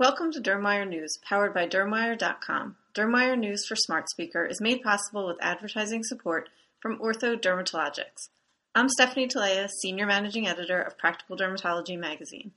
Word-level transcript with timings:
Welcome 0.00 0.32
to 0.32 0.40
Dermwire 0.40 0.88
News, 0.88 1.18
powered 1.28 1.52
by 1.52 1.66
Dermwire.com. 1.66 2.76
Dermwire 2.94 3.38
News 3.38 3.66
for 3.66 3.76
Smart 3.76 4.08
Speaker 4.08 4.46
is 4.46 4.58
made 4.58 4.80
possible 4.82 5.26
with 5.26 5.36
advertising 5.42 6.02
support 6.04 6.48
from 6.80 6.98
Ortho 6.98 7.38
Dermatologics. 7.38 8.30
I'm 8.74 8.88
Stephanie 8.88 9.28
Talea, 9.28 9.68
Senior 9.82 10.06
Managing 10.06 10.48
Editor 10.48 10.80
of 10.80 10.96
Practical 10.96 11.36
Dermatology 11.36 11.98
magazine. 11.98 12.52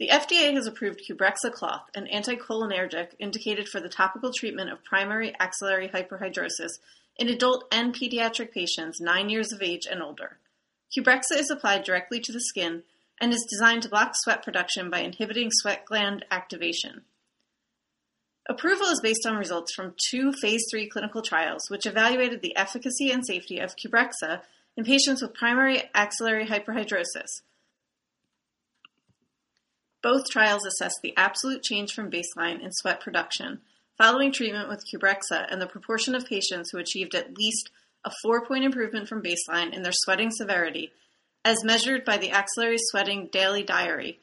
The 0.00 0.08
FDA 0.08 0.52
has 0.52 0.66
approved 0.66 1.02
Qbrexza 1.08 1.52
cloth, 1.52 1.84
an 1.94 2.08
anticholinergic 2.12 3.10
indicated 3.20 3.68
for 3.68 3.78
the 3.78 3.88
topical 3.88 4.32
treatment 4.32 4.72
of 4.72 4.82
primary 4.82 5.32
axillary 5.38 5.90
hyperhidrosis 5.90 6.80
in 7.18 7.28
adult 7.28 7.66
and 7.70 7.94
pediatric 7.94 8.50
patients 8.50 9.00
9 9.00 9.28
years 9.28 9.52
of 9.52 9.62
age 9.62 9.86
and 9.88 10.02
older. 10.02 10.38
Qbrexza 10.98 11.36
is 11.36 11.50
applied 11.50 11.84
directly 11.84 12.18
to 12.18 12.32
the 12.32 12.40
skin 12.40 12.82
and 13.20 13.32
is 13.32 13.46
designed 13.48 13.82
to 13.82 13.88
block 13.88 14.12
sweat 14.14 14.42
production 14.42 14.90
by 14.90 15.00
inhibiting 15.00 15.50
sweat 15.50 15.84
gland 15.84 16.24
activation. 16.30 17.02
Approval 18.48 18.86
is 18.86 19.00
based 19.02 19.26
on 19.26 19.36
results 19.36 19.74
from 19.74 19.94
two 20.10 20.32
phase 20.32 20.64
3 20.70 20.88
clinical 20.88 21.20
trials 21.20 21.68
which 21.68 21.84
evaluated 21.84 22.40
the 22.40 22.56
efficacy 22.56 23.10
and 23.10 23.26
safety 23.26 23.58
of 23.58 23.76
Qbrexza 23.76 24.40
in 24.76 24.84
patients 24.84 25.20
with 25.20 25.34
primary 25.34 25.82
axillary 25.94 26.46
hyperhidrosis. 26.46 27.42
Both 30.02 30.30
trials 30.30 30.64
assessed 30.64 31.00
the 31.02 31.14
absolute 31.16 31.62
change 31.62 31.92
from 31.92 32.10
baseline 32.10 32.62
in 32.62 32.72
sweat 32.72 33.00
production 33.00 33.60
following 33.98 34.32
treatment 34.32 34.68
with 34.68 34.84
Qbrexza 34.86 35.46
and 35.50 35.60
the 35.60 35.66
proportion 35.66 36.14
of 36.14 36.24
patients 36.24 36.70
who 36.70 36.78
achieved 36.78 37.14
at 37.14 37.36
least 37.36 37.70
a 38.04 38.12
four 38.22 38.46
point 38.46 38.64
improvement 38.64 39.08
from 39.08 39.22
baseline 39.22 39.74
in 39.74 39.82
their 39.82 39.92
sweating 39.92 40.30
severity 40.30 40.92
as 41.48 41.64
measured 41.64 42.04
by 42.04 42.18
the 42.18 42.30
Axillary 42.30 42.76
Sweating 42.78 43.30
Daily 43.32 43.62
Diary, 43.62 44.20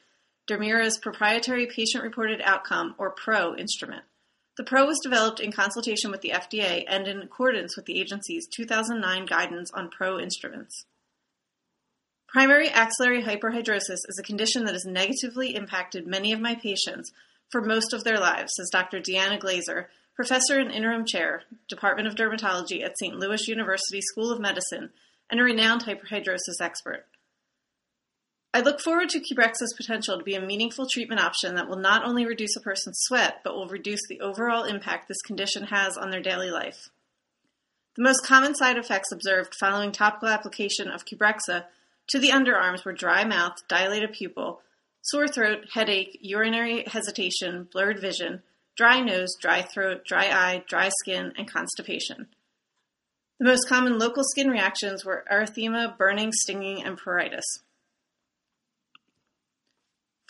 Dermira's 0.47 0.99
proprietary 0.99 1.65
patient-reported 1.65 2.39
outcome, 2.43 2.93
or 2.99 3.09
PRO, 3.09 3.55
instrument. 3.55 4.03
The 4.57 4.63
PRO 4.63 4.85
was 4.85 4.99
developed 5.01 5.39
in 5.39 5.51
consultation 5.51 6.11
with 6.11 6.21
the 6.21 6.29
FDA 6.29 6.85
and 6.87 7.07
in 7.07 7.23
accordance 7.23 7.75
with 7.75 7.87
the 7.87 7.99
agency's 7.99 8.47
2009 8.55 9.25
guidance 9.25 9.71
on 9.73 9.89
PRO 9.89 10.19
instruments. 10.19 10.85
Primary 12.27 12.69
axillary 12.69 13.23
hyperhidrosis 13.23 14.05
is 14.07 14.19
a 14.19 14.23
condition 14.23 14.65
that 14.65 14.75
has 14.75 14.85
negatively 14.85 15.55
impacted 15.55 16.05
many 16.05 16.31
of 16.31 16.39
my 16.39 16.53
patients 16.53 17.11
for 17.49 17.59
most 17.59 17.91
of 17.91 18.03
their 18.03 18.19
lives, 18.19 18.53
says 18.55 18.69
Dr. 18.71 18.99
Dee 18.99 19.17
Anna 19.17 19.39
Glaser, 19.39 19.89
professor 20.15 20.59
and 20.59 20.71
interim 20.71 21.05
chair, 21.07 21.41
Department 21.67 22.07
of 22.07 22.13
Dermatology 22.13 22.83
at 22.83 22.99
St. 22.99 23.15
Louis 23.15 23.47
University 23.47 24.01
School 24.01 24.31
of 24.31 24.39
Medicine, 24.39 24.91
and 25.31 25.39
a 25.39 25.43
renowned 25.43 25.85
hyperhidrosis 25.85 26.61
expert. 26.61 27.07
I 28.55 28.61
look 28.61 28.79
forward 28.79 29.09
to 29.09 29.19
Qbrexza's 29.19 29.73
potential 29.75 30.17
to 30.17 30.23
be 30.23 30.35
a 30.35 30.39
meaningful 30.39 30.87
treatment 30.89 31.19
option 31.19 31.55
that 31.55 31.67
will 31.67 31.75
not 31.75 32.05
only 32.05 32.25
reduce 32.25 32.55
a 32.55 32.61
person's 32.61 33.01
sweat, 33.01 33.41
but 33.43 33.53
will 33.53 33.67
reduce 33.67 33.99
the 34.07 34.21
overall 34.21 34.63
impact 34.63 35.09
this 35.09 35.21
condition 35.23 35.63
has 35.63 35.97
on 35.97 36.09
their 36.09 36.21
daily 36.21 36.49
life. 36.49 36.87
The 37.97 38.03
most 38.03 38.25
common 38.25 38.55
side 38.55 38.77
effects 38.77 39.11
observed 39.11 39.55
following 39.59 39.91
topical 39.91 40.29
application 40.29 40.87
of 40.87 41.03
Qbrexza 41.03 41.65
to 42.07 42.17
the 42.17 42.29
underarms 42.29 42.85
were 42.85 42.93
dry 42.93 43.25
mouth, 43.25 43.55
dilated 43.67 44.13
pupil, 44.13 44.61
sore 45.01 45.27
throat, 45.27 45.65
headache, 45.73 46.17
urinary 46.21 46.85
hesitation, 46.87 47.67
blurred 47.69 47.99
vision, 47.99 48.41
dry 48.77 49.01
nose, 49.01 49.35
dry 49.41 49.63
throat, 49.63 50.05
dry 50.05 50.27
eye, 50.27 50.63
dry 50.65 50.89
skin, 51.01 51.33
and 51.37 51.51
constipation. 51.51 52.27
The 53.37 53.47
most 53.47 53.67
common 53.67 53.99
local 53.99 54.23
skin 54.23 54.49
reactions 54.49 55.03
were 55.03 55.25
erythema, 55.29 55.97
burning, 55.97 56.31
stinging, 56.31 56.81
and 56.85 56.97
pruritus. 56.97 57.43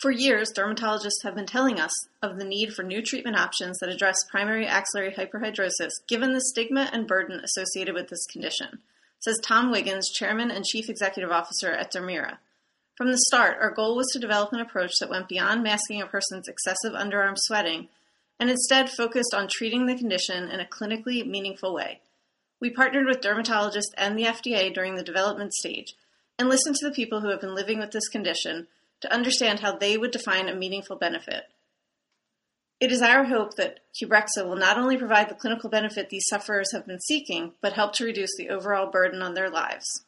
For 0.06 0.12
years, 0.12 0.52
dermatologists 0.52 1.24
have 1.24 1.34
been 1.34 1.46
telling 1.46 1.80
us 1.80 1.90
of 2.22 2.38
the 2.38 2.44
need 2.44 2.72
for 2.72 2.84
new 2.84 3.02
treatment 3.02 3.36
options 3.36 3.76
that 3.80 3.88
address 3.88 4.14
primary 4.30 4.64
axillary 4.64 5.10
hyperhidrosis, 5.10 5.90
given 6.06 6.32
the 6.32 6.40
stigma 6.40 6.88
and 6.92 7.08
burden 7.08 7.40
associated 7.40 7.92
with 7.92 8.06
this 8.06 8.24
condition, 8.26 8.78
says 9.18 9.40
Tom 9.42 9.72
Wiggans, 9.72 10.04
Chairman 10.14 10.52
and 10.52 10.64
Chief 10.64 10.88
Executive 10.88 11.32
Officer 11.32 11.72
at 11.72 11.92
Dermira. 11.92 12.38
From 12.96 13.10
the 13.10 13.18
start, 13.18 13.58
our 13.60 13.72
goal 13.72 13.96
was 13.96 14.06
to 14.12 14.20
develop 14.20 14.52
an 14.52 14.60
approach 14.60 14.92
that 15.00 15.10
went 15.10 15.26
beyond 15.26 15.64
masking 15.64 16.00
a 16.00 16.06
person's 16.06 16.46
excessive 16.46 16.92
underarm 16.92 17.34
sweating 17.36 17.88
and 18.38 18.48
instead 18.48 18.88
focused 18.88 19.34
on 19.34 19.48
treating 19.50 19.86
the 19.86 19.98
condition 19.98 20.48
in 20.48 20.60
a 20.60 20.64
clinically 20.64 21.26
meaningful 21.26 21.74
way. 21.74 22.00
We 22.60 22.70
partnered 22.70 23.08
with 23.08 23.22
dermatologists 23.22 23.90
and 23.96 24.16
the 24.16 24.26
FDA 24.26 24.72
during 24.72 24.94
the 24.94 25.02
development 25.02 25.52
stage 25.52 25.96
and 26.38 26.48
listened 26.48 26.76
to 26.76 26.88
the 26.88 26.94
people 26.94 27.22
who 27.22 27.30
have 27.30 27.40
been 27.40 27.56
living 27.56 27.80
with 27.80 27.90
this 27.90 28.06
condition 28.06 28.68
to 29.00 29.12
understand 29.12 29.60
how 29.60 29.76
they 29.76 29.96
would 29.96 30.10
define 30.10 30.48
a 30.48 30.54
meaningful 30.54 30.96
benefit. 30.96 31.44
It 32.78 32.92
is 32.92 33.00
our 33.00 33.24
hope 33.24 33.56
that 33.56 33.80
Qbrexza 33.94 34.46
will 34.46 34.56
not 34.56 34.78
only 34.78 34.98
provide 34.98 35.30
the 35.30 35.34
clinical 35.34 35.70
benefit 35.70 36.10
these 36.10 36.26
sufferers 36.28 36.72
have 36.72 36.86
been 36.86 37.00
seeking, 37.00 37.52
but 37.62 37.72
help 37.72 37.94
to 37.94 38.04
reduce 38.04 38.36
the 38.36 38.50
overall 38.50 38.90
burden 38.90 39.22
on 39.22 39.34
their 39.34 39.48
lives. 39.48 40.04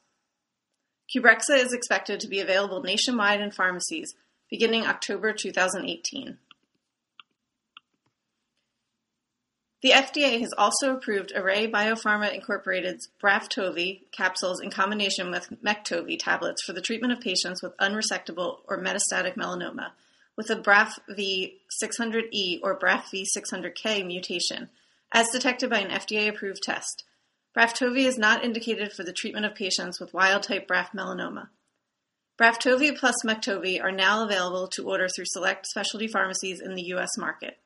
Qbrexza 1.15 1.57
is 1.57 1.73
expected 1.73 2.21
to 2.21 2.29
be 2.29 2.41
available 2.41 2.83
nationwide 2.83 3.41
in 3.41 3.51
pharmacies 3.51 4.15
beginning 4.51 4.85
October 4.85 5.33
2018. 5.33 6.39
The 9.81 9.91
FDA 9.91 10.41
has 10.41 10.53
also 10.59 10.93
approved 10.93 11.33
Array 11.37 11.71
BioPharma 11.71 12.35
Incorporated's 12.35 13.09
Braftovi 13.23 14.11
capsules 14.11 14.61
in 14.61 14.71
combination 14.71 15.31
with 15.31 15.51
Mektovi 15.65 16.19
tablets 16.19 16.65
for 16.65 16.73
the 16.73 16.81
treatment 16.81 17.13
of 17.13 17.21
patients 17.21 17.63
with 17.63 17.77
unresectable 17.77 18.59
or 18.67 18.83
metastatic 18.83 19.37
melanoma 19.37 19.93
with 20.37 20.51
a 20.51 20.57
BRAF 20.57 20.99
V600E 21.11 22.61
or 22.63 22.79
BRAF 22.79 23.05
V600K 23.13 24.07
mutation, 24.07 24.69
as 25.13 25.29
detected 25.31 25.69
by 25.71 25.81
an 25.81 25.91
FDA-approved 25.91 26.63
test. 26.63 27.05
Braftovi 27.57 28.05
is 28.05 28.19
not 28.19 28.45
indicated 28.45 28.93
for 28.93 29.03
the 29.05 29.13
treatment 29.13 29.47
of 29.47 29.57
patients 29.57 30.01
with 30.01 30.15
wild-type 30.15 30.69
BRAF 30.69 30.91
melanoma. 30.93 31.49
Braftovi 32.39 32.97
plus 32.97 33.17
Mektovi 33.25 33.83
are 33.83 33.91
now 33.91 34.25
available 34.25 34.69
to 34.69 34.89
order 34.89 35.09
through 35.09 35.25
select 35.27 35.67
specialty 35.67 36.07
pharmacies 36.07 36.61
in 36.61 36.75
the 36.75 36.87
U.S. 36.87 37.17
market. 37.19 37.59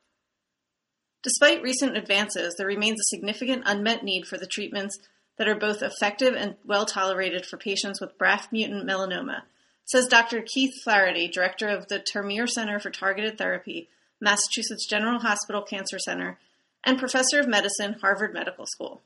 Despite 1.23 1.63
recent 1.63 1.95
advances, 1.95 2.55
there 2.57 2.67
remains 2.67 2.99
a 2.99 3.15
significant 3.15 3.63
unmet 3.65 4.03
need 4.03 4.25
for 4.25 4.37
the 4.37 4.45
treatments 4.45 4.99
that 5.37 5.47
are 5.47 5.55
both 5.55 5.81
effective 5.81 6.35
and 6.35 6.55
well 6.65 6.85
tolerated 6.85 7.45
for 7.45 7.57
patients 7.57 8.01
with 8.01 8.17
BRAF 8.17 8.51
mutant 8.51 8.85
melanoma, 8.85 9.43
says 9.85 10.07
Dr. 10.07 10.41
Keith 10.41 10.73
Flaherty, 10.83 11.27
director 11.27 11.67
of 11.69 11.87
the 11.87 11.99
Termeer 11.99 12.47
Center 12.47 12.79
for 12.79 12.89
Targeted 12.89 13.37
Therapy, 13.37 13.89
Massachusetts 14.19 14.85
General 14.85 15.19
Hospital 15.19 15.61
Cancer 15.61 15.97
Center, 15.97 16.39
and 16.83 16.99
professor 16.99 17.39
of 17.39 17.47
medicine, 17.47 17.95
Harvard 18.01 18.33
Medical 18.33 18.65
School. 18.65 19.01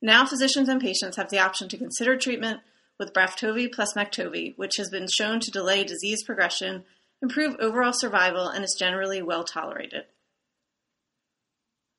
Now, 0.00 0.24
physicians 0.24 0.68
and 0.68 0.80
patients 0.80 1.16
have 1.16 1.30
the 1.30 1.38
option 1.38 1.68
to 1.68 1.78
consider 1.78 2.16
treatment 2.16 2.60
with 2.98 3.12
Braftovi 3.12 3.72
plus 3.72 3.94
Mektovi, 3.94 4.56
which 4.56 4.76
has 4.76 4.88
been 4.88 5.08
shown 5.08 5.40
to 5.40 5.50
delay 5.50 5.82
disease 5.82 6.22
progression, 6.24 6.84
improve 7.20 7.56
overall 7.60 7.92
survival, 7.92 8.48
and 8.48 8.64
is 8.64 8.76
generally 8.78 9.22
well 9.22 9.44
tolerated. 9.44 10.04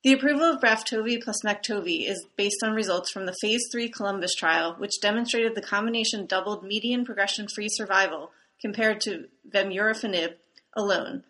The 0.04 0.12
approval 0.12 0.44
of 0.44 0.60
Braftovi 0.60 1.22
plus 1.22 1.40
Mektovi 1.46 2.06
is 2.06 2.26
based 2.36 2.62
on 2.62 2.74
results 2.74 3.10
from 3.10 3.24
the 3.24 3.34
phase 3.40 3.62
3 3.72 3.88
Columbus 3.88 4.34
trial, 4.34 4.74
which 4.74 5.00
demonstrated 5.00 5.54
the 5.54 5.62
combination 5.62 6.26
doubled 6.26 6.62
median 6.62 7.06
progression-free 7.06 7.70
survival 7.70 8.30
compared 8.60 9.00
to 9.00 9.28
vemurafenib 9.48 10.34
alone. 10.76 11.24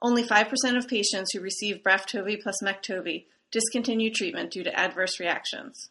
Only 0.00 0.24
5% 0.24 0.50
of 0.78 0.88
patients 0.88 1.32
who 1.32 1.40
received 1.40 1.84
Braftovi 1.84 2.42
plus 2.42 2.62
Mektovi 2.62 3.26
discontinued 3.52 4.14
treatment 4.14 4.50
due 4.50 4.64
to 4.64 4.74
adverse 4.74 5.20
reactions. 5.20 5.90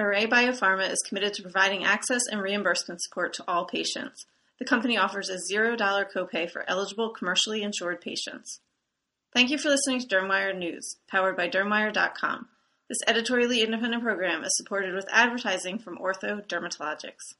Array 0.00 0.26
BioPharma 0.26 0.90
is 0.90 1.04
committed 1.08 1.34
to 1.34 1.42
providing 1.42 1.84
access 1.84 2.22
and 2.28 2.42
reimbursement 2.42 3.00
support 3.02 3.34
to 3.34 3.44
all 3.46 3.66
patients. 3.66 4.26
The 4.58 4.64
company 4.64 4.98
offers 4.98 5.28
a 5.28 5.38
$0 5.54 5.78
copay 5.78 6.50
for 6.50 6.68
eligible 6.68 7.10
commercially 7.10 7.62
insured 7.62 8.00
patients. 8.00 8.58
Thank 9.32 9.50
you 9.50 9.58
for 9.58 9.68
listening 9.68 10.00
to 10.00 10.08
Dermwire 10.08 10.56
News, 10.56 10.96
powered 11.08 11.36
by 11.36 11.48
Dermwire.com. 11.48 12.48
This 12.88 12.98
editorially 13.06 13.62
independent 13.62 14.02
program 14.02 14.42
is 14.42 14.56
supported 14.56 14.92
with 14.92 15.06
advertising 15.12 15.78
from 15.78 15.98
Ortho 15.98 16.44
Dermatologics. 16.48 17.34